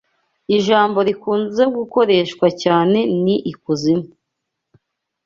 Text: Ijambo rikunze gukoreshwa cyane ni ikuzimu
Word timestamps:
Ijambo 0.57 0.97
rikunze 1.07 1.63
gukoreshwa 1.75 2.47
cyane 2.63 2.99
ni 3.23 3.35
ikuzimu 3.51 4.07